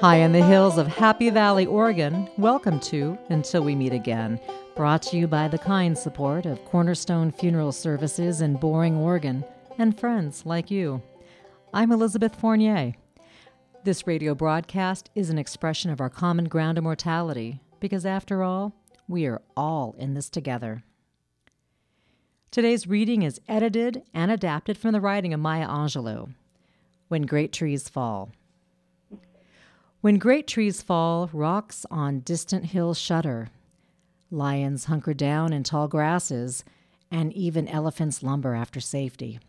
[0.00, 4.40] High in the hills of Happy Valley, Oregon, welcome to Until We Meet Again,
[4.74, 9.44] brought to you by the kind support of Cornerstone Funeral Services in Boring, Oregon,
[9.76, 11.02] and friends like you.
[11.74, 12.94] I'm Elizabeth Fournier.
[13.84, 18.72] This radio broadcast is an expression of our common ground of mortality, because after all,
[19.06, 20.82] we are all in this together.
[22.50, 26.32] Today's reading is edited and adapted from the writing of Maya Angelou.
[27.08, 28.30] When Great Trees Fall.
[30.00, 33.48] When great trees fall, rocks on distant hills shudder.
[34.30, 36.64] Lions hunker down in tall grasses,
[37.10, 39.40] and even elephants lumber after safety.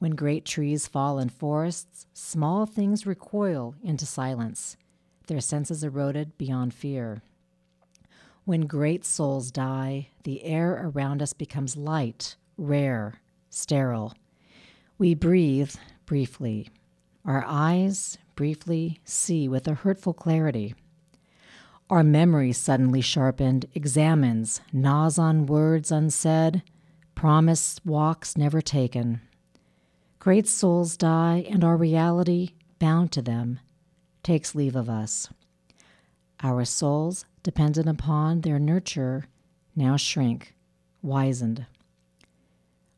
[0.00, 4.76] When great trees fall in forests, small things recoil into silence,
[5.28, 7.22] their senses eroded beyond fear.
[8.46, 14.12] When great souls die, the air around us becomes light, rare, sterile.
[14.98, 16.68] We breathe briefly.
[17.26, 20.76] Our eyes briefly see with a hurtful clarity.
[21.90, 26.62] Our memory suddenly sharpened examines, gnaws on words unsaid,
[27.16, 29.22] promised walks never taken.
[30.20, 33.58] Great souls die, and our reality, bound to them,
[34.22, 35.28] takes leave of us.
[36.44, 39.26] Our souls, dependent upon their nurture,
[39.74, 40.54] now shrink,
[41.02, 41.66] wizened.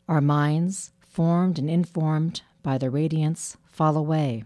[0.06, 4.44] Our minds, formed and informed by the radiance, fall away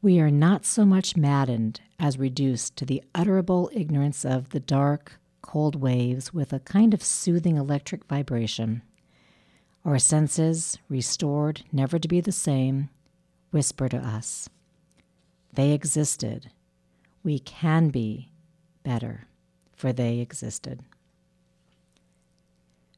[0.00, 5.18] we are not so much maddened as reduced to the utterable ignorance of the dark,
[5.42, 8.82] cold waves with a kind of soothing electric vibration.
[9.84, 12.90] Our senses, restored never to be the same,
[13.50, 14.48] whisper to us
[15.50, 16.50] they existed.
[17.24, 18.30] We can be
[18.84, 19.26] better,
[19.74, 20.84] for they existed.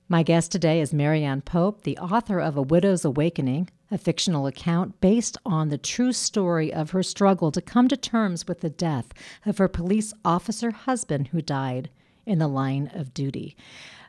[0.09, 5.01] My guest today is Marianne Pope, the author of A Widow's Awakening, a fictional account
[5.01, 9.07] based on the true story of her struggle to come to terms with the death
[9.45, 11.91] of her police officer husband who died
[12.27, 13.57] in the line of duty.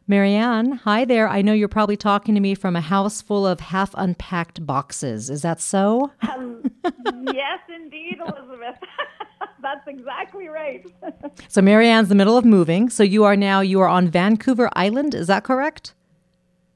[0.08, 1.28] Marianne, hi there.
[1.28, 5.30] I know you're probably talking to me from a house full of half unpacked boxes.
[5.30, 6.12] Is that so?
[6.30, 6.64] Um,
[7.34, 8.75] yes, indeed, Elizabeth.
[9.62, 10.86] That's exactly right.
[11.47, 12.90] so Marianne's the middle of moving.
[12.90, 15.14] So you are now you are on Vancouver Island.
[15.14, 15.94] Is that correct?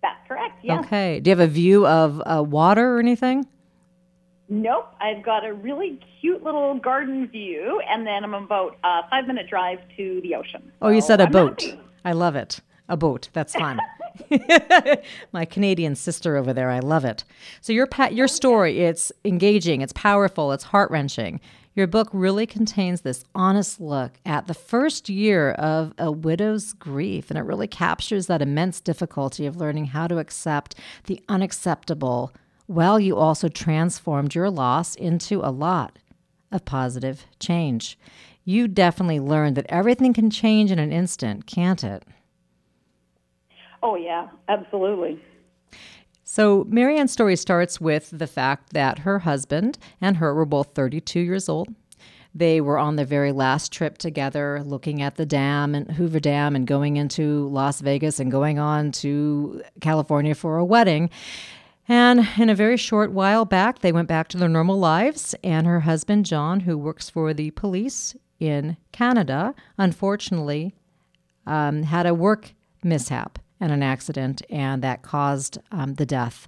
[0.05, 0.63] That's correct.
[0.63, 0.81] Yeah.
[0.81, 1.19] Okay.
[1.19, 3.47] Do you have a view of uh, water or anything?
[4.49, 4.93] Nope.
[5.01, 9.49] I've got a really cute little garden view, and then I'm about a five minute
[9.49, 10.71] drive to the ocean.
[10.79, 11.61] Oh, you said a I'm boat.
[11.63, 11.79] Happy.
[12.03, 12.59] I love it.
[12.87, 13.29] A boat.
[13.33, 13.79] That's fun.
[15.33, 16.69] My Canadian sister over there.
[16.69, 17.23] I love it.
[17.61, 21.41] So your pa- your story, it's engaging, it's powerful, it's heart wrenching.
[21.75, 27.29] Your book really contains this honest look at the first year of a widow's grief,
[27.29, 30.75] and it really captures that immense difficulty of learning how to accept
[31.07, 32.33] the unacceptable
[32.67, 35.99] while you also transformed your loss into a lot
[36.49, 37.99] of positive change.
[38.45, 42.03] You definitely learned that everything can change in an instant, can't it?
[43.83, 45.21] Oh, yeah, absolutely.
[46.27, 51.19] So, Marianne's story starts with the fact that her husband and her were both 32
[51.19, 51.67] years old.
[52.33, 56.55] They were on their very last trip together, looking at the dam and Hoover Dam
[56.55, 61.11] and going into Las Vegas and going on to California for a wedding.
[61.87, 65.35] And in a very short while back, they went back to their normal lives.
[65.43, 70.73] And her husband, John, who works for the police in Canada, unfortunately
[71.45, 72.53] um, had a work
[72.83, 76.47] mishap and an accident, and that caused um, the death.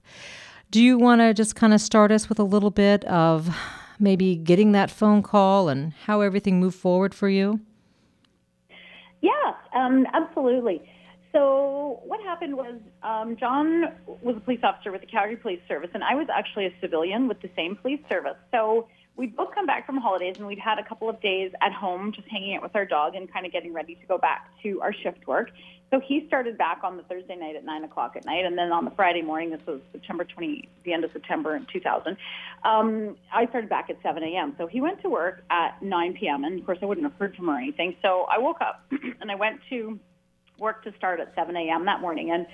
[0.71, 3.55] Do you want to just kind of start us with a little bit of
[3.99, 7.61] maybe getting that phone call and how everything moved forward for you?
[9.21, 9.31] Yeah,
[9.73, 10.81] um, absolutely.
[11.31, 13.85] So what happened was um, John
[14.21, 17.27] was a police officer with the Calgary Police Service, and I was actually a civilian
[17.27, 18.37] with the same police service.
[18.51, 21.73] So we'd both come back from holidays, and we'd had a couple of days at
[21.73, 24.49] home just hanging out with our dog and kind of getting ready to go back
[24.63, 25.49] to our shift work.
[25.89, 28.71] So he started back on the Thursday night at nine o'clock at night, and then
[28.71, 32.17] on the Friday morning, this was September 20, the end of September in 2000.
[32.63, 34.53] Um, I started back at 7 a.m.
[34.57, 36.43] So he went to work at 9 p.m.
[36.43, 37.95] and of course I wouldn't have heard from him or anything.
[38.01, 38.83] So I woke up
[39.21, 39.97] and I went to
[40.59, 41.85] work to start at 7 a.m.
[41.85, 42.45] that morning, and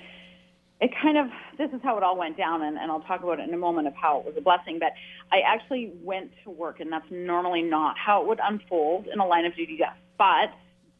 [0.84, 3.40] it kind of this is how it all went down, and, and I'll talk about
[3.40, 4.78] it in a moment of how it was a blessing.
[4.78, 4.92] But
[5.32, 9.26] I actually went to work, and that's normally not how it would unfold in a
[9.26, 10.52] line of duty death, but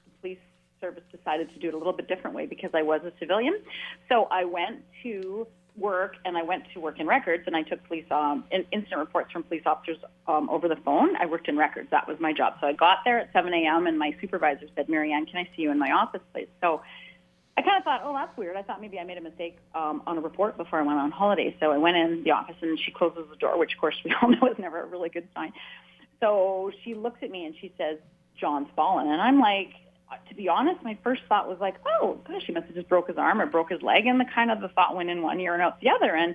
[0.07, 0.39] the police
[0.81, 3.61] service decided to do it a little bit different way because I was a civilian.
[4.09, 5.47] So I went to
[5.77, 9.33] work and I went to work in records and I took police um, instant reports
[9.33, 9.99] from police officers
[10.29, 11.17] um, over the phone.
[11.17, 11.89] I worked in records.
[11.91, 12.55] That was my job.
[12.61, 13.87] So I got there at 7 a.m.
[13.87, 16.49] and my supervisor said, Marianne, can I see you in my office, please?
[16.61, 16.81] So
[17.57, 18.57] I kind of thought, oh, that's weird.
[18.57, 21.13] I thought maybe I made a mistake um, on a report before I went on
[21.13, 21.57] holiday.
[21.61, 24.13] So I went in the office and she closes the door, which of course we
[24.21, 25.53] all know is never a really good sign.
[26.21, 27.99] So she looks at me and she says,
[28.41, 29.09] John's fallen.
[29.09, 29.71] And I'm like,
[30.29, 33.09] to be honest, my first thought was like, oh, gosh, he must have just broke
[33.09, 34.07] his arm or broke his leg.
[34.07, 36.15] And the kind of the thought went in one ear and out the other.
[36.15, 36.35] And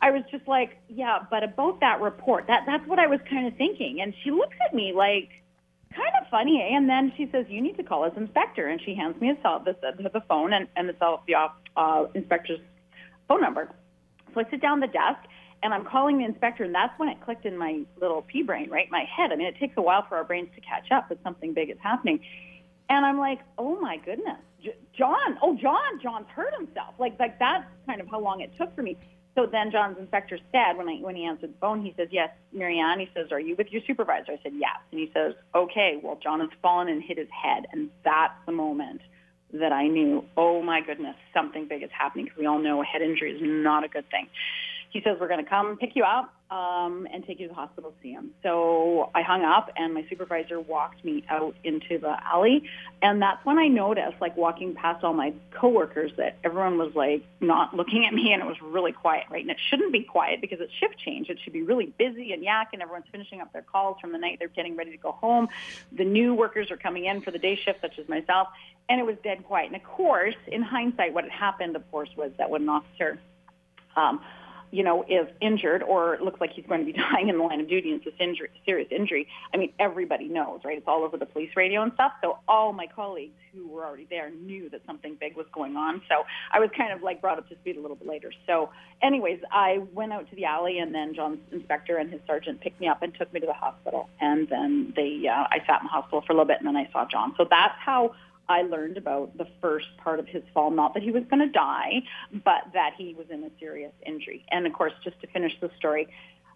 [0.00, 3.46] I was just like, yeah, but about that report, that that's what I was kind
[3.46, 4.00] of thinking.
[4.00, 5.30] And she looks at me like,
[5.94, 6.70] kind of funny.
[6.72, 8.68] And then she says, you need to call his inspector.
[8.68, 9.74] And she hands me a cell, the,
[10.08, 11.34] the phone and, and the, cell, the
[11.76, 12.60] uh, inspector's
[13.28, 13.70] phone number.
[14.34, 15.28] So I sit down at the desk
[15.62, 18.70] and I'm calling the inspector, and that's when it clicked in my little pea brain,
[18.70, 18.90] right?
[18.90, 19.30] My head.
[19.30, 21.70] I mean, it takes a while for our brains to catch up that something big
[21.70, 22.20] is happening.
[22.88, 26.94] And I'm like, oh my goodness, J- John, oh John, John's hurt himself.
[26.98, 28.96] Like, like that's kind of how long it took for me.
[29.34, 32.30] So then John's inspector said when I when he answered the phone, he says, "Yes,
[32.52, 36.00] Marianne." He says, "Are you with your supervisor?" I said, "Yes." And he says, "Okay,
[36.02, 39.00] well, John has fallen and hit his head," and that's the moment
[39.52, 42.84] that I knew, oh my goodness, something big is happening because we all know a
[42.84, 44.28] head injury is not a good thing
[44.90, 47.54] he says, we're going to come pick you up um, and take you to the
[47.54, 48.32] hospital to see him.
[48.42, 52.68] So I hung up and my supervisor walked me out into the alley.
[53.02, 57.24] And that's when I noticed, like walking past all my coworkers, that everyone was like
[57.40, 59.42] not looking at me and it was really quiet, right?
[59.42, 61.30] And it shouldn't be quiet because it's shift change.
[61.30, 64.18] It should be really busy and yak and everyone's finishing up their calls from the
[64.18, 65.48] night they're getting ready to go home.
[65.92, 68.48] The new workers are coming in for the day shift, such as myself.
[68.88, 69.68] And it was dead quiet.
[69.68, 73.20] And of course, in hindsight, what had happened, of course, was that when an officer
[73.96, 74.20] um,
[74.70, 77.60] you know, is injured or looks like he's going to be dying in the line
[77.60, 80.78] of duty and it's a injury, serious injury, I mean, everybody knows, right?
[80.78, 82.12] It's all over the police radio and stuff.
[82.22, 86.02] So all my colleagues who were already there knew that something big was going on.
[86.08, 88.32] So I was kind of like brought up to speed a little bit later.
[88.46, 88.70] So
[89.02, 92.80] anyways, I went out to the alley and then John's inspector and his sergeant picked
[92.80, 94.08] me up and took me to the hospital.
[94.20, 96.76] And then they, uh, I sat in the hospital for a little bit and then
[96.76, 97.34] I saw John.
[97.36, 98.14] So that's how
[98.50, 101.52] I learned about the first part of his fall, not that he was going to
[101.52, 102.02] die,
[102.32, 104.44] but that he was in a serious injury.
[104.50, 106.08] And of course, just to finish the story,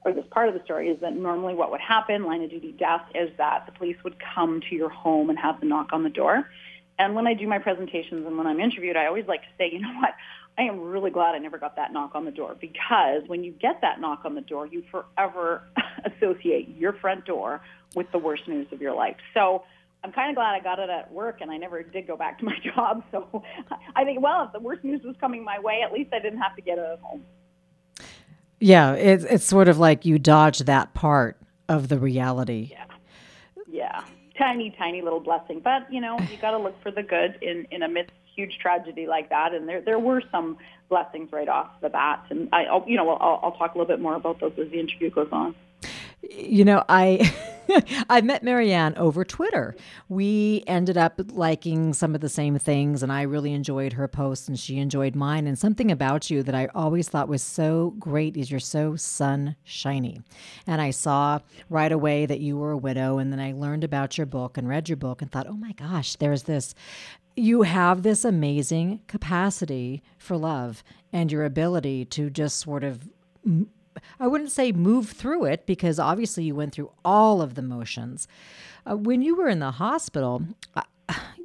[0.04, 2.72] or this part of the story is that normally what would happen, line of duty
[2.72, 6.02] death, is that the police would come to your home and have the knock on
[6.02, 6.50] the door.
[6.98, 9.70] And when I do my presentations and when I'm interviewed, I always like to say,
[9.72, 10.14] you know what?
[10.58, 13.52] I am really glad I never got that knock on the door because when you
[13.52, 15.62] get that knock on the door, you forever
[16.04, 17.60] associate your front door
[17.94, 19.16] with the worst news of your life.
[19.32, 19.62] So
[20.04, 22.38] I'm kind of glad I got it at work and I never did go back
[22.40, 23.02] to my job.
[23.10, 23.42] So
[23.96, 26.40] I think, well, if the worst news was coming my way, at least I didn't
[26.40, 27.24] have to get it at home.
[28.60, 32.68] Yeah, it's it's sort of like you dodge that part of the reality.
[32.70, 32.84] Yeah,
[33.68, 34.04] yeah,
[34.38, 35.60] tiny, tiny little blessing.
[35.60, 38.58] But you know, you got to look for the good in in a midst huge
[38.58, 39.54] tragedy like that.
[39.54, 40.56] And there there were some
[40.88, 42.24] blessings right off the bat.
[42.30, 44.70] And I, I'll, you know, I'll, I'll talk a little bit more about those as
[44.70, 45.54] the interview goes on.
[46.22, 47.32] You know, I
[48.10, 49.74] I met Marianne over Twitter.
[50.08, 54.48] We ended up liking some of the same things, and I really enjoyed her posts,
[54.48, 55.46] and she enjoyed mine.
[55.46, 60.20] And something about you that I always thought was so great is you're so sunshiny.
[60.66, 64.18] And I saw right away that you were a widow, and then I learned about
[64.18, 66.74] your book and read your book and thought, oh my gosh, there's this.
[67.36, 73.08] You have this amazing capacity for love and your ability to just sort of
[74.18, 78.28] I wouldn't say move through it because obviously you went through all of the motions.
[78.88, 80.42] Uh, when you were in the hospital,
[80.74, 80.82] uh,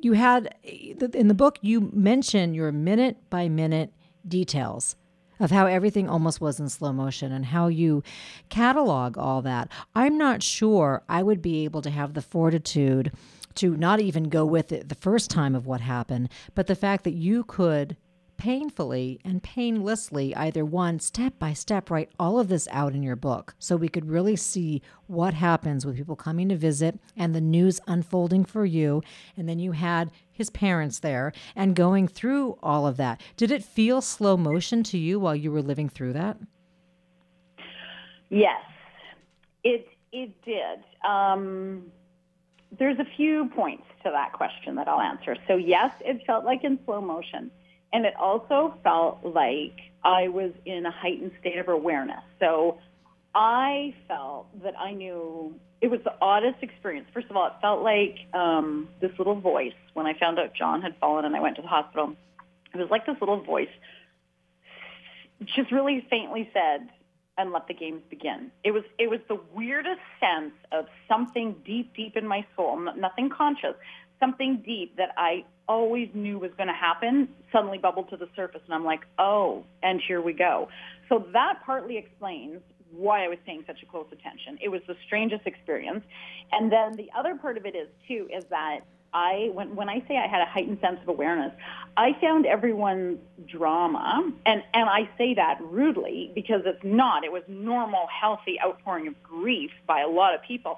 [0.01, 3.93] you had in the book you mention your minute by minute
[4.27, 4.95] details
[5.39, 8.03] of how everything almost was in slow motion and how you
[8.49, 9.69] catalog all that.
[9.95, 13.13] I'm not sure I would be able to have the fortitude
[13.55, 17.03] to not even go with it the first time of what happened, but the fact
[17.05, 17.95] that you could
[18.39, 23.17] painfully and painlessly, either one, step by step, write all of this out in your
[23.17, 27.41] book so we could really see what happens with people coming to visit and the
[27.41, 29.03] news unfolding for you.
[29.35, 33.21] And then you had his parents there and going through all of that.
[33.35, 36.37] Did it feel slow motion to you while you were living through that?
[38.29, 38.63] Yes,
[39.63, 40.79] it it did.
[41.07, 41.91] Um,
[42.77, 45.35] there's a few points to that question that I'll answer.
[45.47, 47.51] So yes, it felt like in slow motion.
[47.91, 52.23] And it also felt like I was in a heightened state of awareness.
[52.39, 52.79] So
[53.33, 57.07] I felt that I knew it was the oddest experience.
[57.13, 60.81] First of all, it felt like um, this little voice when I found out John
[60.81, 62.15] had fallen and I went to the hospital.
[62.73, 63.69] It was like this little voice
[65.45, 66.89] just really faintly said,
[67.39, 68.51] and let the games begin.
[68.65, 73.29] It was it was the weirdest sense of something deep, deep in my soul, nothing
[73.29, 73.75] conscious,
[74.19, 78.61] something deep that I always knew was going to happen suddenly bubbled to the surface.
[78.65, 80.67] And I'm like, oh, and here we go.
[81.07, 82.59] So that partly explains
[82.91, 84.57] why I was paying such a close attention.
[84.61, 86.03] It was the strangest experience.
[86.51, 88.79] And then the other part of it is, too, is that
[89.13, 91.51] I, when, when I say I had a heightened sense of awareness,
[91.97, 97.23] I found everyone's drama, and, and I say that rudely because it's not.
[97.23, 100.77] It was normal, healthy outpouring of grief by a lot of people.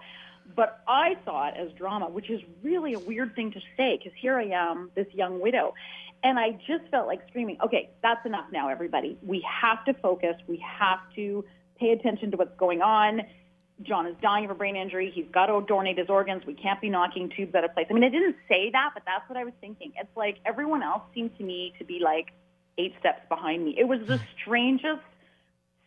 [0.55, 4.13] But I saw it as drama, which is really a weird thing to say because
[4.19, 5.73] here I am, this young widow.
[6.23, 9.17] And I just felt like screaming, okay, that's enough now, everybody.
[9.23, 10.35] We have to focus.
[10.47, 11.43] We have to
[11.79, 13.21] pay attention to what's going on.
[13.83, 15.11] John is dying of a brain injury.
[15.13, 16.45] He's got to donate his organs.
[16.45, 17.87] We can't be knocking tubes out of place.
[17.89, 19.93] I mean, I didn't say that, but that's what I was thinking.
[19.97, 22.27] It's like everyone else seemed to me to be like
[22.77, 23.75] eight steps behind me.
[23.77, 25.01] It was the strangest,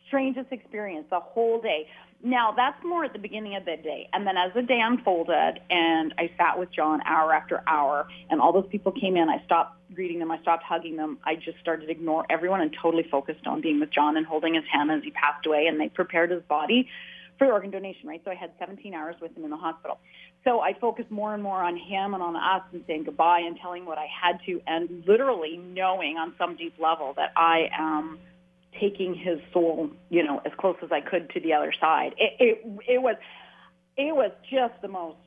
[0.09, 1.87] strangest experience the whole day.
[2.27, 4.09] Now, that's more at the beginning of the day.
[4.15, 8.41] And then as the day unfolded and I sat with John hour after hour and
[8.41, 10.31] all those people came in, I stopped greeting them.
[10.31, 11.19] I stopped hugging them.
[11.23, 14.55] I just started to ignore everyone and totally focused on being with John and holding
[14.55, 15.67] his hand as he passed away.
[15.67, 16.89] And they prepared his body
[17.37, 18.23] for organ donation, right?
[18.25, 19.99] So I had 17 hours with him in the hospital.
[20.45, 23.59] So I focused more and more on him and on us and saying goodbye and
[23.61, 28.19] telling what I had to and literally knowing on some deep level that I am–
[28.81, 32.15] taking his soul, you know, as close as I could to the other side.
[32.19, 33.17] It, it, it was,
[33.97, 35.19] it was just the most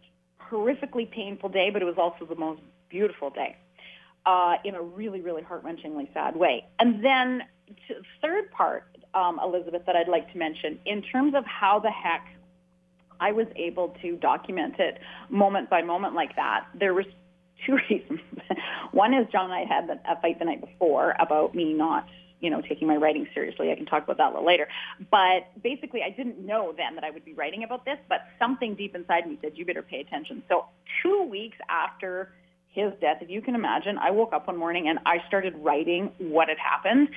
[0.51, 3.57] horrifically painful day, but it was also the most beautiful day
[4.25, 6.65] uh, in a really, really heart-wrenchingly sad way.
[6.79, 7.43] And then
[7.87, 11.91] the third part, um, Elizabeth, that I'd like to mention in terms of how the
[11.91, 12.27] heck
[13.19, 14.99] I was able to document it
[15.29, 17.05] moment by moment like that, there was
[17.65, 18.19] two reasons.
[18.91, 22.07] One is John and I had a fight the night before about me not
[22.39, 23.71] you know, taking my writing seriously.
[23.71, 24.67] I can talk about that a little later.
[25.09, 28.75] But basically, I didn't know then that I would be writing about this, but something
[28.75, 30.43] deep inside me said, you better pay attention.
[30.47, 30.65] So
[31.01, 32.33] two weeks after
[32.69, 36.11] his death, if you can imagine, I woke up one morning and I started writing
[36.19, 37.09] what had happened.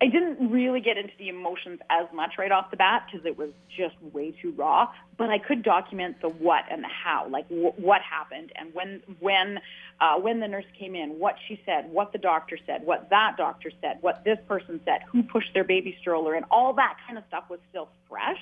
[0.00, 3.38] I didn't really get into the emotions as much right off the bat because it
[3.38, 4.88] was just way too raw.
[5.16, 9.02] But I could document the what and the how, like w- what happened and when
[9.20, 9.58] when
[9.98, 13.36] uh, when the nurse came in, what she said, what the doctor said, what that
[13.38, 17.16] doctor said, what this person said, who pushed their baby stroller, and all that kind
[17.16, 18.40] of stuff was still fresh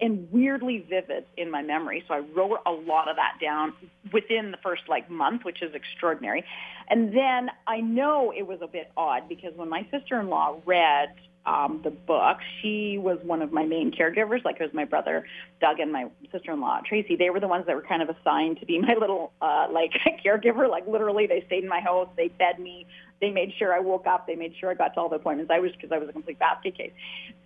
[0.00, 2.04] and weirdly vivid in my memory.
[2.08, 3.74] So I wrote a lot of that down
[4.12, 6.44] within the first like month, which is extraordinary.
[6.88, 11.14] And then I know it was a bit odd because when my sister-in-law read
[11.46, 14.44] um, the book, she was one of my main caregivers.
[14.44, 15.26] Like it was my brother
[15.60, 17.16] Doug and my sister-in-law Tracy.
[17.16, 19.92] They were the ones that were kind of assigned to be my little uh, like
[20.24, 20.68] caregiver.
[20.68, 22.08] Like literally, they stayed in my house.
[22.16, 22.86] They fed me.
[23.24, 24.26] They made sure I woke up.
[24.26, 25.50] They made sure I got to all the appointments.
[25.50, 26.92] I was because I was a complete basket case.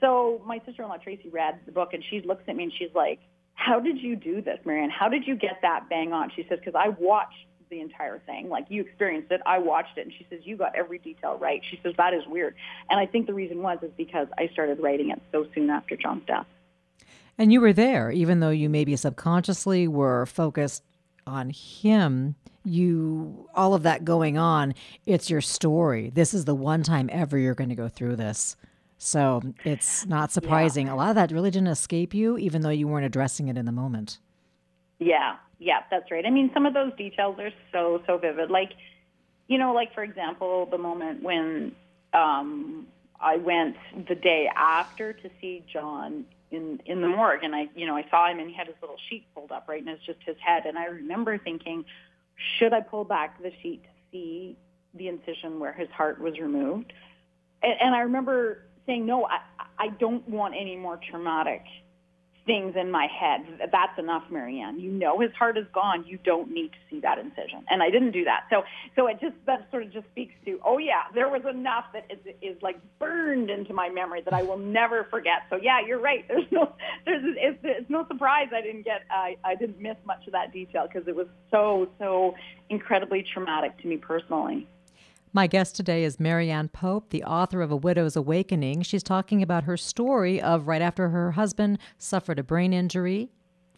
[0.01, 3.21] So my sister-in-law Tracy read the book and she looks at me and she's like,
[3.55, 4.91] "How did you do this, Marianne?
[4.91, 8.49] How did you get that bang on?" She says, "Because I watched." the entire thing.
[8.49, 11.61] Like you experienced it, I watched it, and she says you got every detail right.
[11.71, 12.55] She says that is weird,
[12.89, 15.95] and I think the reason was is because I started writing it so soon after
[15.95, 16.47] John's death.
[17.37, 20.83] And you were there, even though you maybe subconsciously were focused
[21.27, 22.37] on him
[22.69, 24.75] you all of that going on
[25.07, 26.11] it's your story.
[26.11, 28.57] This is the one time ever you're going to go through this.
[28.99, 30.87] So it's not surprising.
[30.87, 30.95] Yeah.
[30.95, 33.65] a lot of that really didn't escape you even though you weren't addressing it in
[33.65, 34.19] the moment.
[34.99, 35.37] Yeah.
[35.59, 36.25] Yeah that's right.
[36.25, 38.51] I mean some of those details are so so vivid.
[38.51, 38.73] Like
[39.47, 41.73] you know like for example the moment when
[42.13, 42.87] um
[43.21, 43.77] i went
[44.09, 48.05] the day after to see john in in the morgue and I you know I
[48.11, 50.37] saw him and he had his little sheet pulled up right and it's just his
[50.45, 50.67] head.
[50.67, 51.85] And I remember thinking
[52.59, 54.57] should I pull back the sheet to see
[54.95, 56.93] the incision where his heart was removed?
[57.63, 59.39] And, and I remember saying no I
[59.79, 61.63] I don't want any more traumatic
[62.49, 63.69] things in my head.
[63.71, 64.81] That's enough, Marianne.
[64.81, 66.07] You know his heart is gone.
[66.07, 67.63] You don't need to see that incision.
[67.69, 68.47] And I didn't do that.
[68.49, 68.63] So
[68.97, 72.11] so it just that sort of just speaks to, oh yeah, there was enough that
[72.11, 75.43] is, is like burned into my memory that I will never forget.
[75.51, 76.27] So yeah, you're right.
[76.39, 76.73] There's no
[77.05, 80.51] there's it's, it's no surprise I didn't get I I didn't miss much of that
[80.51, 82.35] detail because it was so so
[82.71, 84.67] incredibly traumatic to me personally.
[85.35, 88.81] My guest today is Marianne Pope, the author of A Widow's Awakening.
[88.81, 93.29] She's talking about her story of right after her husband suffered a brain injury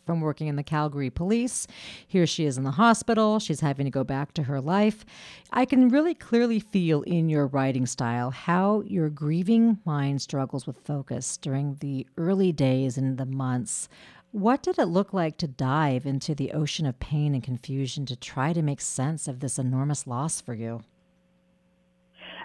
[0.07, 1.66] from working in the Calgary police.
[2.07, 3.40] Here she is in the hospital.
[3.40, 5.04] She's having to go back to her life.
[5.50, 10.78] I can really clearly feel in your writing style how your grieving mind struggles with
[10.78, 13.88] focus during the early days and the months.
[14.30, 18.14] What did it look like to dive into the ocean of pain and confusion to
[18.14, 20.83] try to make sense of this enormous loss for you?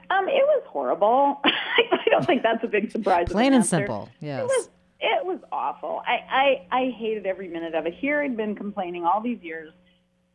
[0.09, 1.41] Um, it was horrible.
[1.45, 3.27] I don't think that's a big surprise.
[3.29, 4.09] Plain and simple.
[4.19, 4.41] Yes.
[4.41, 4.69] It was,
[4.99, 6.01] it was awful.
[6.05, 7.93] I, I, I hated every minute of it.
[7.93, 9.73] Here I'd been complaining all these years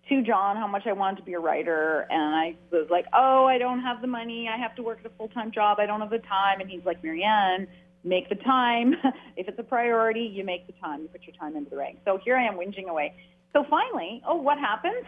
[0.09, 3.47] to John how much I wanted to be a writer, and I was like, oh,
[3.47, 4.49] I don't have the money.
[4.49, 5.79] I have to work at a full-time job.
[5.79, 6.61] I don't have the time.
[6.61, 7.69] And he's like, Marianne,
[8.03, 8.95] make the time.
[9.37, 11.03] if it's a priority, you make the time.
[11.03, 11.97] You put your time into the ring.
[12.05, 13.15] So here I am whinging away.
[13.53, 15.05] So finally, oh, what happens?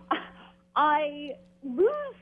[0.76, 1.32] I
[1.62, 2.16] lose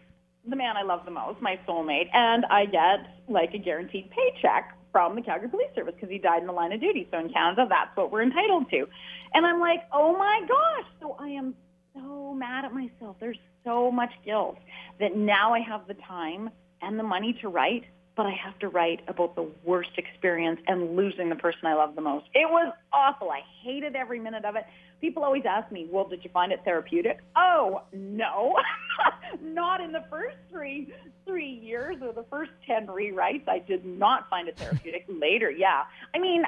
[0.46, 4.76] the man I love the most, my soulmate, and I get like a guaranteed paycheck
[4.92, 7.06] from the Calgary Police Service because he died in the line of duty.
[7.10, 8.86] So in Canada, that's what we're entitled to.
[9.34, 10.86] And I'm like, oh my gosh.
[11.00, 11.54] So I am
[11.94, 13.16] so mad at myself.
[13.20, 14.56] There's so much guilt
[14.98, 16.50] that now I have the time
[16.82, 17.84] and the money to write,
[18.16, 21.94] but I have to write about the worst experience and losing the person I love
[21.94, 22.26] the most.
[22.34, 23.30] It was awful.
[23.30, 24.64] I hated every minute of it.
[25.00, 27.20] People always ask me, well, did you find it therapeutic?
[27.36, 28.56] Oh, no.
[29.42, 30.92] not in the first three
[31.24, 33.48] three years or the first 10 rewrites.
[33.48, 35.04] I did not find it therapeutic.
[35.08, 35.84] Later, yeah.
[36.12, 36.42] I mean,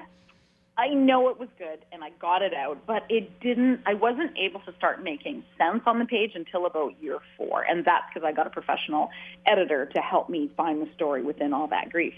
[0.77, 4.37] I know it was good and I got it out, but it didn't, I wasn't
[4.39, 7.63] able to start making sense on the page until about year four.
[7.63, 9.11] And that's because I got a professional
[9.47, 12.15] editor to help me find the story within all that grief.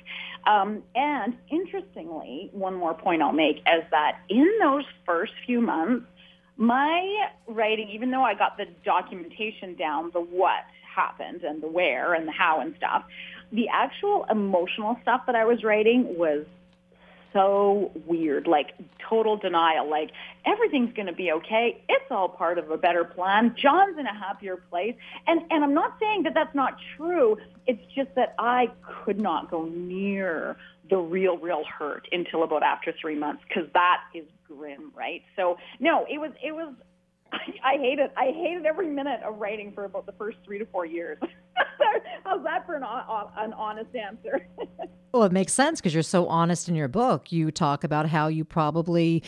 [0.47, 6.07] Um, and interestingly, one more point I'll make is that in those first few months,
[6.57, 12.15] my writing, even though I got the documentation down, the what happened and the where
[12.15, 13.05] and the how and stuff,
[13.53, 16.47] the actual emotional stuff that I was writing was
[17.33, 18.71] so weird, like
[19.09, 20.11] total denial, like
[20.47, 21.83] everything's going to be okay.
[21.89, 23.55] It's all part of a better plan.
[23.61, 24.95] John's in a happier place.
[25.27, 27.37] And, and I'm not saying that that's not true.
[27.67, 28.71] It's just that I
[29.05, 30.57] could not go near
[30.89, 34.25] the real, real hurt until about after three months because that is
[34.57, 35.23] grim, right?
[35.37, 36.75] So no, it was, it was,
[37.33, 37.39] I,
[37.75, 40.87] I hated, I hated every minute of writing for about the first three to four
[40.87, 41.19] years.
[42.25, 44.47] How's that for an, an honest answer?
[45.13, 47.33] well, it makes sense because you're so honest in your book.
[47.33, 49.23] You talk about how you probably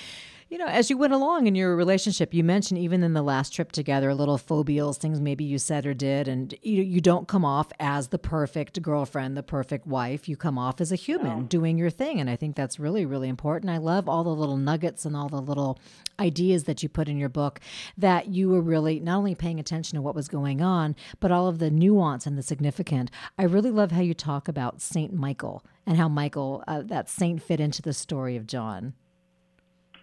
[0.49, 3.53] you know, as you went along in your relationship, you mentioned even in the last
[3.53, 7.45] trip together, little phobias, things maybe you said or did, and you you don't come
[7.45, 10.29] off as the perfect girlfriend, the perfect wife.
[10.29, 11.47] You come off as a human no.
[11.47, 13.71] doing your thing, and I think that's really really important.
[13.71, 15.81] I love all the little nuggets and all the little
[16.21, 17.61] ideas that you put in your book
[17.99, 21.49] that you were really not only paying attention to what was going on, but all
[21.49, 23.11] of the nuance and the significant.
[23.37, 27.43] I really love how you talk about Saint Michael and how Michael, uh, that saint,
[27.43, 28.95] fit into the story of John.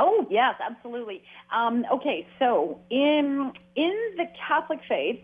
[0.06, 1.24] Oh yes, absolutely.
[1.56, 5.22] Um, okay, so in in the Catholic faith,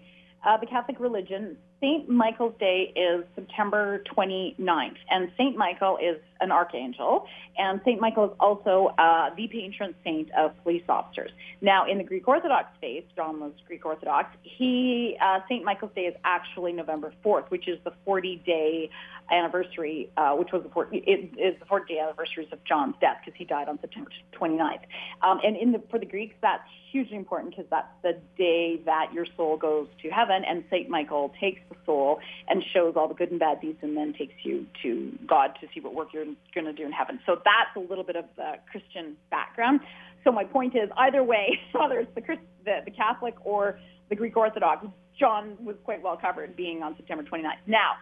[0.48, 2.08] uh, the Catholic religion, St.
[2.08, 5.58] Michael's Day is September 29th, and St.
[5.58, 7.26] Michael is an archangel,
[7.58, 8.00] and St.
[8.00, 11.32] Michael is also uh, the patron saint of police officers.
[11.62, 15.64] Now, in the Greek Orthodox faith, John was Greek Orthodox, he, uh, St.
[15.64, 18.90] Michael's Day is actually November 4th, which is the 40-day
[19.32, 23.38] anniversary, uh, which was the 40, it is the 40-day anniversary of John's death because
[23.38, 24.82] he died on September 29th.
[25.22, 29.12] Um, and in the, for the Greeks, that's hugely important because that's the day that
[29.14, 30.90] your soul goes to heaven, and St.
[30.90, 34.34] Michael takes the soul and shows all the good and bad deeds and then takes
[34.44, 37.20] you to God to see what work you're going to do in heaven.
[37.26, 39.82] So that's a little bit of the Christian background.
[40.24, 44.16] So my point is, either way, whether it's the, Christ, the, the Catholic or the
[44.16, 44.86] Greek Orthodox,
[45.20, 47.68] John was quite well covered being on September 29th.
[47.68, 47.94] Now,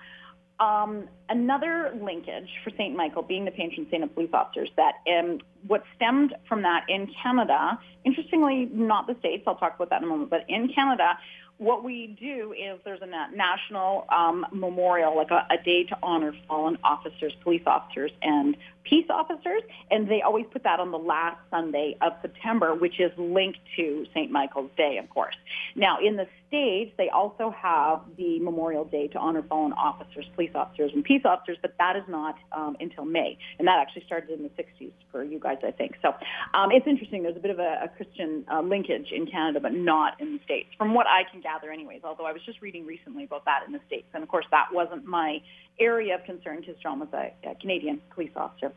[0.59, 2.95] um, another linkage for St.
[2.95, 7.07] Michael being the patron saint of police officers that um, what stemmed from that in
[7.21, 11.17] Canada, interestingly, not the States, I'll talk about that in a moment, but in Canada,
[11.57, 16.33] what we do is there's a national um, memorial, like a, a, day to honor
[16.47, 21.37] fallen officers, police officers, and peace officers, and they always put that on the last
[21.49, 24.31] Sunday of September, which is linked to St.
[24.31, 25.35] Michael's Day, of course.
[25.75, 30.51] Now, in the States, they also have the Memorial Day to honor fallen officers, police
[30.55, 34.29] officers, and peace officers, but that is not um, until May, and that actually started
[34.29, 35.95] in the 60s for you guys, I think.
[36.01, 36.09] So
[36.53, 37.23] um, it's interesting.
[37.23, 40.39] There's a bit of a, a Christian uh, linkage in Canada, but not in the
[40.43, 43.61] States, from what I can gather anyways, although I was just reading recently about that
[43.67, 45.39] in the States, and of course that wasn't my
[45.79, 48.71] area of concern because John was a, a Canadian police officer.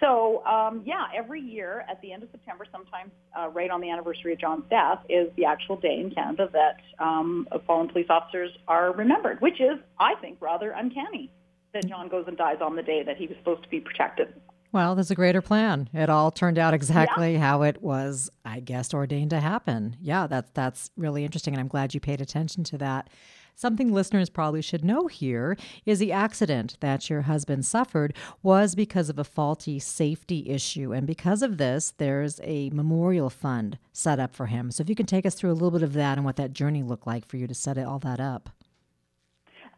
[0.00, 3.90] So um, yeah, every year at the end of September, sometimes uh, right on the
[3.90, 8.50] anniversary of John's death, is the actual day in Canada that um, fallen police officers
[8.68, 11.30] are remembered, which is, I think, rather uncanny
[11.72, 14.34] that John goes and dies on the day that he was supposed to be protected.
[14.72, 15.88] Well, there's a greater plan.
[15.92, 17.40] It all turned out exactly yeah.
[17.40, 19.96] how it was, I guess, ordained to happen.
[20.00, 23.10] Yeah, that's that's really interesting, and I'm glad you paid attention to that.
[23.54, 29.08] Something listeners probably should know here is the accident that your husband suffered was because
[29.08, 30.92] of a faulty safety issue.
[30.92, 34.70] And because of this, there's a memorial fund set up for him.
[34.70, 36.52] So if you can take us through a little bit of that and what that
[36.52, 38.50] journey looked like for you to set all that up.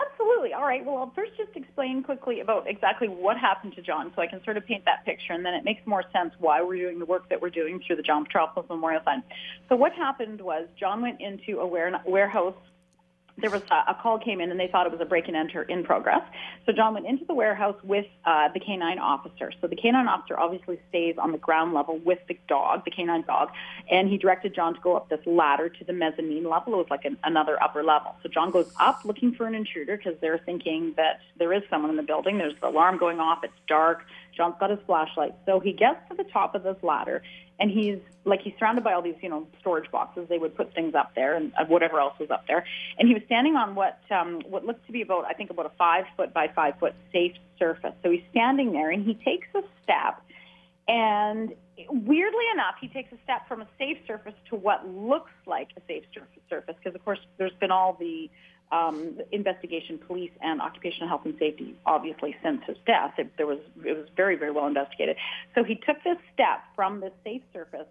[0.00, 0.54] Absolutely.
[0.54, 0.84] All right.
[0.84, 4.42] Well, I'll first just explain quickly about exactly what happened to John so I can
[4.42, 7.04] sort of paint that picture and then it makes more sense why we're doing the
[7.04, 9.22] work that we're doing through the John Petropoulos Memorial Fund.
[9.68, 12.56] So what happened was John went into a warehouse
[13.42, 15.36] there was a, a, call came in and they thought it was a break and
[15.36, 16.22] enter in progress.
[16.64, 19.52] So John went into the warehouse with uh, the canine officer.
[19.60, 23.22] So the canine officer obviously stays on the ground level with the dog, the canine
[23.22, 23.50] dog,
[23.90, 26.74] and he directed John to go up this ladder to the mezzanine level.
[26.74, 28.14] It was like an, another upper level.
[28.22, 31.90] So John goes up looking for an intruder because they're thinking that there is someone
[31.90, 32.38] in the building.
[32.38, 33.40] There's the alarm going off.
[33.42, 34.04] It's dark.
[34.36, 35.34] John's got his flashlight.
[35.44, 37.22] So he gets to the top of this ladder
[37.62, 40.28] and he's like he's surrounded by all these you know storage boxes.
[40.28, 42.66] They would put things up there and uh, whatever else was up there.
[42.98, 45.66] And he was standing on what um, what looked to be about I think about
[45.66, 47.94] a five foot by five foot safe surface.
[48.02, 50.20] So he's standing there and he takes a step,
[50.88, 51.54] and
[51.88, 55.80] weirdly enough, he takes a step from a safe surface to what looks like a
[55.86, 56.02] safe
[56.50, 58.28] surface because of course there's been all the
[58.72, 63.12] um, investigation, police and occupational health and safety, obviously since his death.
[63.18, 65.16] It, there was, it was very, very well investigated.
[65.54, 67.86] So he took this step from this safe surface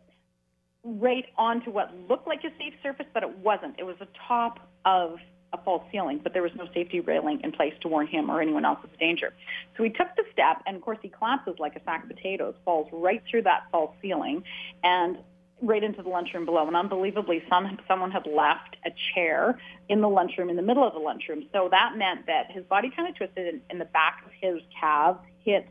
[0.83, 3.75] right onto what looked like a safe surface, but it wasn't.
[3.77, 5.17] It was the top of
[5.53, 8.41] a false ceiling, but there was no safety railing in place to warn him or
[8.41, 9.33] anyone else of danger.
[9.77, 12.55] So he took the step, and of course he collapses like a sack of potatoes,
[12.65, 14.43] falls right through that false ceiling,
[14.83, 15.17] and
[15.61, 16.67] right into the lunchroom below.
[16.67, 20.93] And unbelievably, some someone had left a chair in the lunchroom in the middle of
[20.93, 21.45] the lunchroom.
[21.53, 24.61] So that meant that his body kind of twisted in, in the back of his
[24.79, 25.67] calves, hit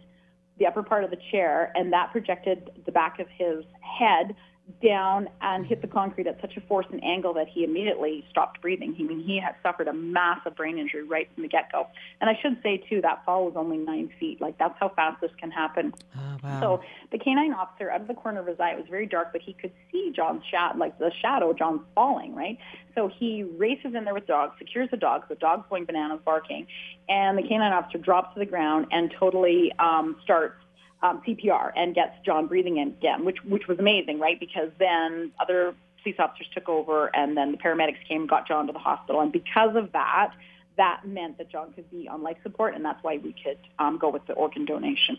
[0.58, 4.36] the upper part of the chair, and that projected the back of his head
[4.82, 8.60] down and hit the concrete at such a force and angle that he immediately stopped
[8.60, 8.94] breathing.
[8.98, 11.86] I mean, he had suffered a massive brain injury right from the get-go.
[12.20, 14.40] And I should say, too, that fall was only nine feet.
[14.40, 15.94] Like, that's how fast this can happen.
[16.16, 16.60] Oh, wow.
[16.60, 16.80] So
[17.12, 19.42] the canine officer, out of the corner of his eye, it was very dark, but
[19.42, 22.58] he could see John's shadow, like the shadow, John's falling, right?
[22.94, 26.66] So he races in there with dogs, secures the dogs, the dog's going bananas, barking,
[27.08, 30.56] and the canine officer drops to the ground and totally um, starts
[31.02, 34.38] um, CPR and gets John breathing again, which which was amazing, right?
[34.38, 38.66] Because then other police officers took over, and then the paramedics came and got John
[38.66, 40.32] to the hospital, and because of that,
[40.76, 43.98] that meant that John could be on life support, and that's why we could um,
[43.98, 45.18] go with the organ donation.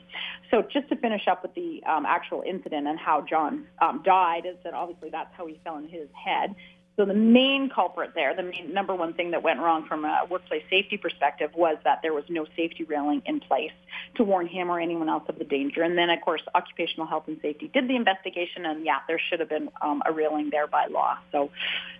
[0.49, 4.45] So just to finish up with the um, actual incident and how John um, died,
[4.45, 6.55] is that obviously that's how he fell in his head.
[7.01, 10.21] So the main culprit there, the main number one thing that went wrong from a
[10.29, 13.71] workplace safety perspective was that there was no safety railing in place
[14.17, 15.81] to warn him or anyone else of the danger.
[15.81, 19.39] And then, of course, occupational health and safety did the investigation, and yeah, there should
[19.39, 21.17] have been um, a railing there by law.
[21.31, 21.49] So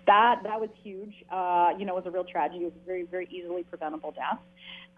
[0.06, 1.14] that that was huge.
[1.28, 2.60] Uh, you know, it was a real tragedy.
[2.60, 4.38] It was a very very easily preventable death.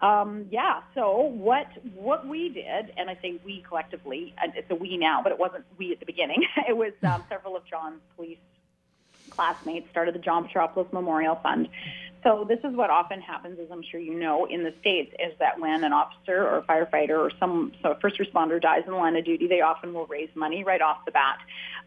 [0.01, 0.81] Um, yeah.
[0.93, 1.65] So what
[1.95, 5.65] what we did, and I say we collectively, it's a we now, but it wasn't
[5.79, 6.45] we at the beginning.
[6.69, 8.37] it was um, several of John's police
[9.35, 11.67] classmates started the John Petropoulos Memorial Fund.
[12.23, 15.37] So this is what often happens, as I'm sure you know, in the states, is
[15.37, 19.15] that when an officer or firefighter or some so first responder dies in the line
[19.15, 21.37] of duty, they often will raise money right off the bat.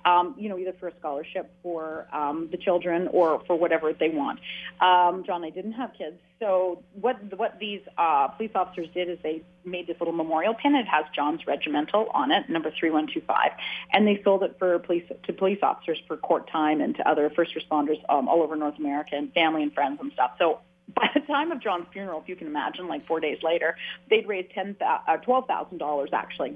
[0.04, 4.08] Um, you know, either for a scholarship for um, the children or for whatever they
[4.08, 4.38] want.
[4.80, 9.18] Um, John, I didn't have kids, so what what these uh, police officers did is
[9.22, 10.76] they made this little memorial pin.
[10.76, 13.50] It has John's regimental on it, number three one two five,
[13.92, 17.28] and they sold it for police to police officers for court time and to other
[17.28, 20.32] first responders um, all over North America and family and friends and stuff.
[20.38, 20.60] So
[20.94, 23.76] by the time of John's funeral, if you can imagine, like four days later,
[24.08, 26.54] they'd raised ten uh, twelve thousand dollars actually,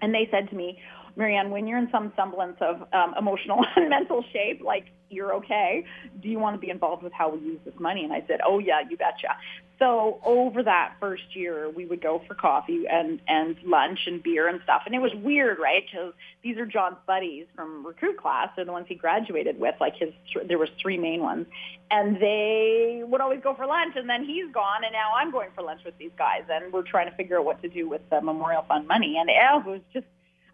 [0.00, 0.78] and they said to me,
[1.16, 5.84] Marianne, when you're in some semblance of um, emotional and mental shape, like you're okay,
[6.20, 8.04] do you want to be involved with how we use this money?
[8.04, 9.36] And I said, oh yeah, you betcha.
[9.78, 14.48] So over that first year, we would go for coffee and and lunch and beer
[14.48, 15.82] and stuff, and it was weird, right?
[15.84, 19.74] Because these are John's buddies from recruit class, they're the ones he graduated with.
[19.80, 20.10] Like his,
[20.46, 21.46] there was three main ones,
[21.90, 25.50] and they would always go for lunch, and then he's gone, and now I'm going
[25.56, 28.02] for lunch with these guys, and we're trying to figure out what to do with
[28.10, 30.06] the memorial fund money, and it was just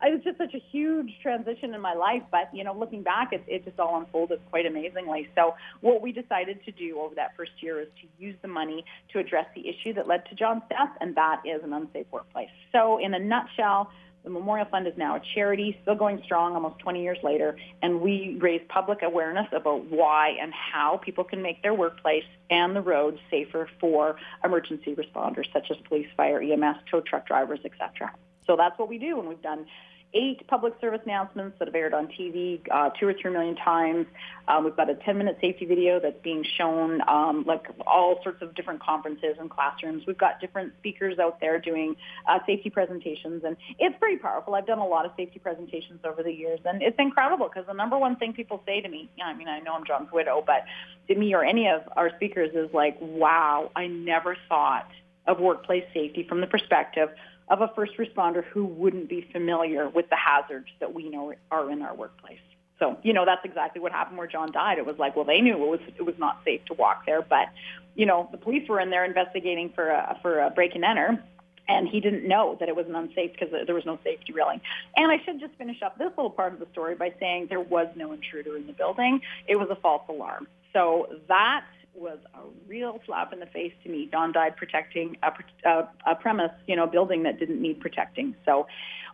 [0.02, 2.22] it was just such a huge transition in my life.
[2.30, 5.28] But you know, looking back, it, it just all unfolded quite amazingly.
[5.34, 8.84] So what we decided to do over that first year is to use the money
[9.12, 12.50] to address the issue that led to John's death, and that is an unsafe workplace.
[12.72, 13.90] So in a nutshell.
[14.22, 18.02] The Memorial Fund is now a charity, still going strong almost 20 years later, and
[18.02, 22.82] we raise public awareness about why and how people can make their workplace and the
[22.82, 28.12] roads safer for emergency responders such as police, fire, EMS, tow truck drivers, etc.
[28.50, 29.64] So that's what we do, and we've done
[30.12, 34.06] eight public service announcements that have aired on TV uh, two or three million times.
[34.48, 38.56] Um, we've got a 10-minute safety video that's being shown, um, like all sorts of
[38.56, 40.02] different conferences and classrooms.
[40.04, 41.94] We've got different speakers out there doing
[42.28, 44.56] uh, safety presentations, and it's pretty powerful.
[44.56, 47.74] I've done a lot of safety presentations over the years, and it's incredible because the
[47.74, 50.42] number one thing people say to me, yeah, I mean, I know I'm John's widow,
[50.44, 50.64] but
[51.06, 54.88] to me or any of our speakers is like, wow, I never thought
[55.28, 57.10] of workplace safety from the perspective
[57.50, 61.70] of a first responder who wouldn't be familiar with the hazards that we know are
[61.70, 62.38] in our workplace.
[62.78, 64.78] So, you know, that's exactly what happened where John died.
[64.78, 67.20] It was like, well, they knew it was it was not safe to walk there,
[67.20, 67.48] but
[67.94, 71.22] you know, the police were in there investigating for a for a break and enter,
[71.68, 74.60] and he didn't know that it was an unsafe because there was no safety railing.
[74.96, 77.60] And I should just finish up this little part of the story by saying there
[77.60, 79.20] was no intruder in the building.
[79.46, 80.46] It was a false alarm.
[80.72, 84.08] So that was a real slap in the face to me.
[84.10, 88.34] John died protecting a, a, a premise, you know, building that didn't need protecting.
[88.44, 88.66] So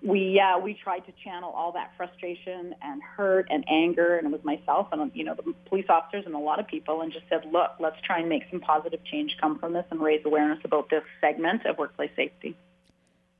[0.02, 4.30] we uh, we tried to channel all that frustration and hurt and anger, and it
[4.30, 7.24] was myself and you know the police officers and a lot of people, and just
[7.28, 10.58] said, look, let's try and make some positive change come from this and raise awareness
[10.64, 12.56] about this segment of workplace safety.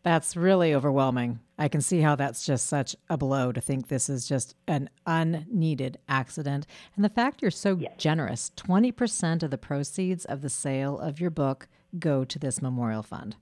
[0.06, 1.40] That's really overwhelming.
[1.58, 4.88] I can see how that's just such a blow to think this is just an
[5.04, 6.64] unneeded accident.
[6.94, 7.94] And the fact you're so yes.
[7.98, 11.66] generous 20% of the proceeds of the sale of your book
[11.98, 13.34] go to this memorial fund.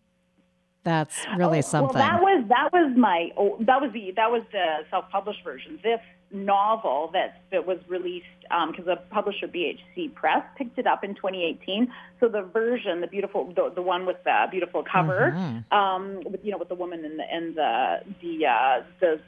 [0.84, 1.98] That's really oh, something.
[1.98, 5.80] Well, that was that was my oh, that was the that was the self-published version.
[5.82, 11.02] This novel that that was released because um, the publisher BHC Press picked it up
[11.02, 11.90] in 2018.
[12.20, 15.76] So the version, the beautiful, the, the one with the beautiful cover, mm-hmm.
[15.76, 19.20] um, with you know with the woman and the and the the uh, the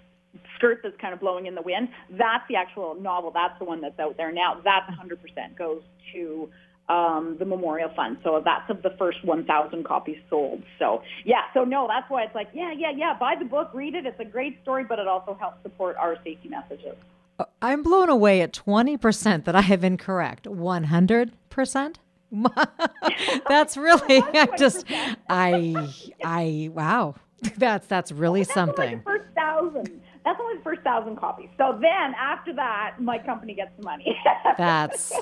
[0.57, 1.88] skirt that's kind of blowing in the wind.
[2.11, 3.31] That's the actual novel.
[3.31, 4.61] That's the one that's out there now.
[4.64, 6.51] That 100% goes to
[6.88, 8.18] um, the Memorial Fund.
[8.22, 10.62] So that's of the first 1,000 copies sold.
[10.79, 13.94] So yeah, so no, that's why it's like, yeah, yeah, yeah, buy the book, read
[13.94, 14.07] it.
[14.07, 16.96] It's a great story, but it also helps support our safety messages.
[17.38, 20.46] Uh, I'm blown away at 20% that I have incorrect.
[20.46, 21.96] 100%?
[23.49, 24.85] that's really I just
[25.29, 25.88] I
[26.25, 27.14] I wow.
[27.59, 28.96] That's that's really that's something.
[28.96, 30.01] Like the first thousand.
[30.27, 31.49] That's only the first thousand copies.
[31.57, 34.19] So then after that, my company gets the money.
[34.59, 35.12] That's.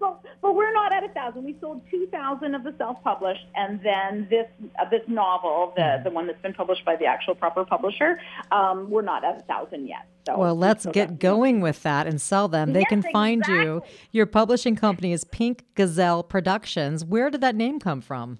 [0.00, 1.44] but, but we're not at a thousand.
[1.44, 4.46] We sold two thousand of the self-published, and then this
[4.80, 8.18] uh, this novel, the the one that's been published by the actual proper publisher,
[8.52, 10.06] um, we're not at a thousand yet.
[10.26, 12.72] So well, let's get going with that and sell them.
[12.72, 13.64] They yes, can find exactly.
[13.64, 13.82] you.
[14.12, 17.04] Your publishing company is Pink Gazelle Productions.
[17.04, 18.38] Where did that name come from?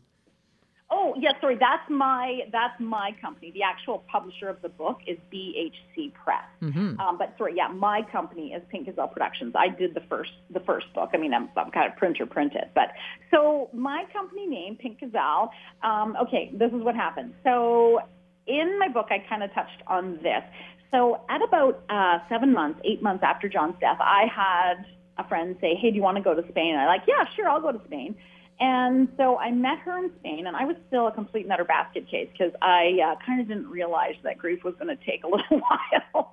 [1.14, 1.56] Oh, yes, sorry.
[1.56, 3.50] That's my that's my company.
[3.52, 6.44] The actual publisher of the book is BHC Press.
[6.62, 7.00] Mm-hmm.
[7.00, 9.54] Um, but sorry, yeah, my company is Pink Gazelle Productions.
[9.56, 11.10] I did the first the first book.
[11.14, 12.88] I mean, I'm, I'm kind of printer printed, but
[13.30, 15.50] so my company name Pink Gazelle.
[15.82, 17.34] Um, okay, this is what happened.
[17.44, 18.00] So
[18.46, 20.42] in my book, I kind of touched on this.
[20.90, 24.84] So at about uh, seven months, eight months after John's death, I had
[25.18, 27.24] a friend say, "Hey, do you want to go to Spain?" And I'm like, "Yeah,
[27.36, 28.16] sure, I'll go to Spain."
[28.60, 32.08] And so I met her in Spain, and I was still a complete nutter basket
[32.08, 35.28] case because I uh, kind of didn't realize that grief was going to take a
[35.28, 36.32] little while.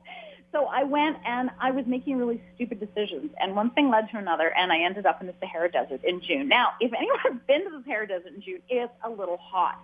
[0.51, 4.17] so I went and I was making really stupid decisions, and one thing led to
[4.17, 6.47] another, and I ended up in the Sahara Desert in June.
[6.47, 9.79] Now, if anyone has been to the Sahara Desert in June, it's a little hot,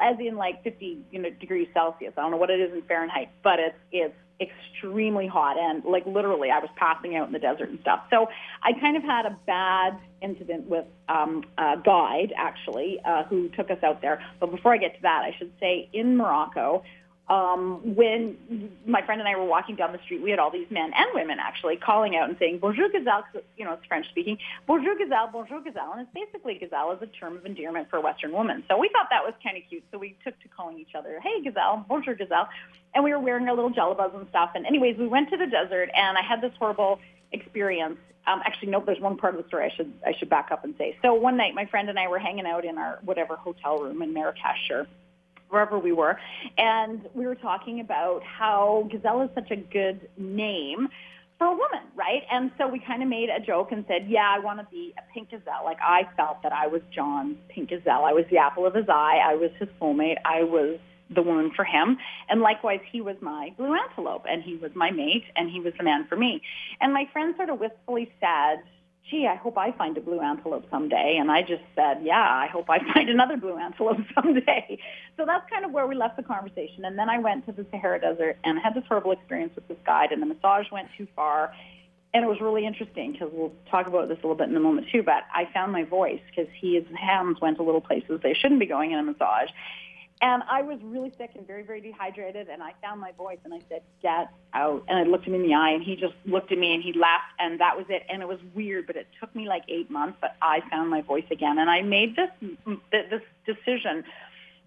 [0.00, 2.12] as in like 50 you know, degrees Celsius.
[2.16, 6.06] I don't know what it is in Fahrenheit, but it's it's extremely hot and like
[6.06, 8.00] literally I was passing out in the desert and stuff.
[8.10, 8.26] So
[8.62, 13.70] I kind of had a bad incident with um, a guide actually uh, who took
[13.70, 14.22] us out there.
[14.38, 16.82] But before I get to that, I should say in Morocco,
[17.30, 18.36] um, when
[18.84, 21.08] my friend and I were walking down the street, we had all these men and
[21.14, 23.24] women actually calling out and saying "Bonjour Gazelle,"
[23.56, 24.36] you know, it's French speaking.
[24.66, 28.32] "Bonjour Gazelle," "Bonjour Gazelle," and it's basically Gazelle is a term of endearment for Western
[28.32, 28.64] woman.
[28.68, 29.84] So we thought that was kind of cute.
[29.92, 32.48] So we took to calling each other, "Hey Gazelle," "Bonjour Gazelle,"
[32.96, 34.50] and we were wearing our little jellabas and stuff.
[34.56, 36.98] And anyways, we went to the desert, and I had this horrible
[37.30, 37.98] experience.
[38.26, 40.64] Um, actually, nope, there's one part of the story I should I should back up
[40.64, 40.96] and say.
[41.00, 44.02] So one night, my friend and I were hanging out in our whatever hotel room
[44.02, 44.88] in Marrakesh, or
[45.50, 46.18] wherever we were,
[46.56, 50.88] and we were talking about how Gazelle is such a good name
[51.40, 52.22] for a woman, right?
[52.30, 54.92] And so we kind of made a joke and said, yeah, I want to be
[54.98, 55.64] a pink gazelle.
[55.64, 58.04] Like I felt that I was John's pink gazelle.
[58.04, 59.20] I was the apple of his eye.
[59.24, 60.18] I was his soulmate.
[60.26, 60.78] I was
[61.14, 61.96] the woman for him.
[62.28, 65.72] And likewise, he was my blue antelope and he was my mate and he was
[65.78, 66.42] the man for me.
[66.80, 68.62] And my friend sort of wistfully said,
[69.08, 71.16] gee, I hope I find a blue antelope someday.
[71.20, 74.78] And I just said, yeah, I hope I find another blue antelope someday.
[75.16, 76.84] So that's kind of where we left the conversation.
[76.84, 79.78] And then I went to the Sahara Desert and had this horrible experience with this
[79.84, 81.52] guide, and the massage went too far.
[82.12, 84.60] And it was really interesting because we'll talk about this a little bit in a
[84.60, 85.02] moment too.
[85.02, 88.66] But I found my voice because his hands went to little places they shouldn't be
[88.66, 89.48] going in a massage.
[90.22, 92.48] And I was really sick and very, very dehydrated.
[92.48, 94.84] And I found my voice and I said, get out.
[94.88, 96.92] And I looked him in the eye and he just looked at me and he
[96.92, 98.02] laughed and that was it.
[98.08, 101.00] And it was weird, but it took me like eight months, but I found my
[101.00, 101.58] voice again.
[101.58, 102.30] And I made this,
[102.66, 104.04] mm, this decision.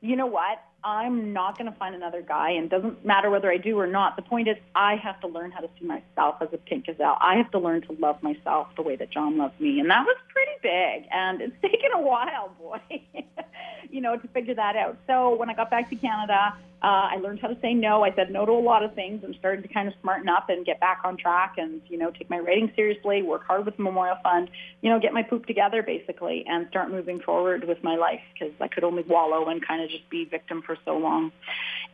[0.01, 0.59] You know what?
[0.83, 4.17] I'm not going to find another guy, and doesn't matter whether I do or not.
[4.17, 7.17] The point is, I have to learn how to see myself as a pink gazelle.
[7.21, 10.05] I have to learn to love myself the way that John loves me, and that
[10.05, 11.07] was pretty big.
[11.09, 12.81] And it's taken a while, boy,
[13.93, 14.97] you know, to figure that out.
[15.08, 18.04] So when I got back to Canada, Uh, I learned how to say no.
[18.04, 20.50] I said no to a lot of things and started to kind of smarten up
[20.50, 23.78] and get back on track and, you know, take my writing seriously, work hard with
[23.78, 24.50] the Memorial Fund,
[24.82, 28.54] you know, get my poop together basically and start moving forward with my life because
[28.60, 31.32] I could only wallow and kind of just be victim for so long.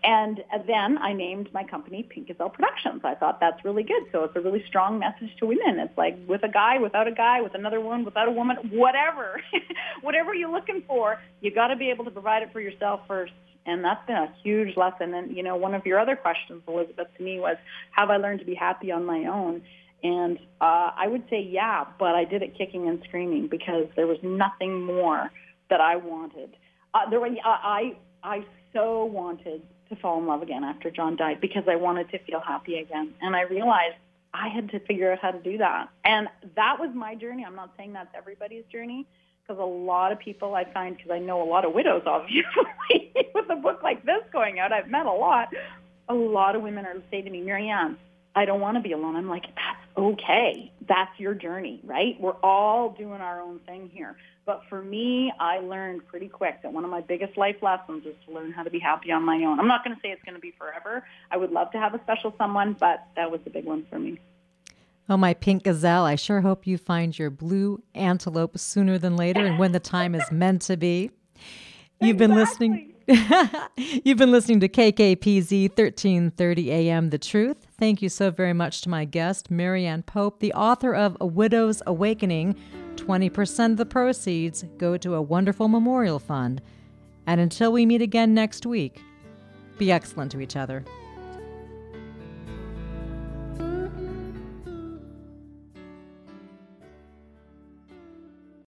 [0.03, 3.01] And then I named my company Pink Gazelle Productions.
[3.03, 4.03] I thought that's really good.
[4.11, 5.77] So it's a really strong message to women.
[5.77, 9.39] It's like with a guy, without a guy, with another woman, without a woman, whatever.
[10.01, 13.33] whatever you're looking for, you got to be able to provide it for yourself first
[13.69, 15.13] and that's been a huge lesson.
[15.13, 17.57] And, you know, one of your other questions, Elizabeth, to me was,
[17.91, 19.61] have I learned to be happy on my own?
[20.03, 24.07] And uh, I would say, yeah, but I did it kicking and screaming because there
[24.07, 25.29] was nothing more
[25.69, 26.55] that I wanted.
[26.93, 31.63] Uh, there, I, I so wanted to fall in love again after John died because
[31.67, 33.13] I wanted to feel happy again.
[33.21, 33.95] And I realized
[34.33, 35.89] I had to figure out how to do that.
[36.05, 37.43] And that was my journey.
[37.45, 39.07] I'm not saying that's everybody's journey,
[39.49, 43.11] because a lot of people I find, because I know a lot of widows, obviously,
[43.33, 45.49] with a book like this going out, I've met a lot.
[46.07, 47.97] A lot of women are saying to me, Marianne,
[48.35, 49.15] I don't want to be alone.
[49.15, 50.71] I'm like, that's okay.
[50.87, 52.15] That's your journey, right?
[52.19, 54.15] We're all doing our own thing here.
[54.45, 58.15] But for me, I learned pretty quick that one of my biggest life lessons is
[58.27, 59.59] to learn how to be happy on my own.
[59.59, 61.03] I'm not going to say it's going to be forever.
[61.29, 63.99] I would love to have a special someone, but that was the big one for
[63.99, 64.19] me.
[65.11, 69.43] Oh, my pink gazelle, I sure hope you find your blue antelope sooner than later
[69.43, 71.09] and when the time is meant to be.
[71.99, 72.93] You've been listening.
[73.77, 77.65] You've been listening to KKPZ 1330 AM The Truth.
[77.79, 81.81] Thank you so very much to my guest, Marianne Pope, the author of A Widow's
[81.87, 82.55] Awakening.
[82.95, 86.61] 20% of the proceeds go to a wonderful memorial fund.
[87.25, 89.01] And until we meet again next week,
[89.79, 90.85] be excellent to each other.